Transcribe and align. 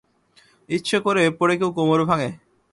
ইচ্ছে 0.69 0.97
করে 1.05 1.23
পড়ে 1.39 1.55
কেউ 1.59 1.69
কোমর 1.77 1.99
ভাঙে? 2.09 2.29